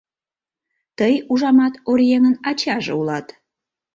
[0.97, 3.27] Тый, ужамат, оръеҥын ачаже улат?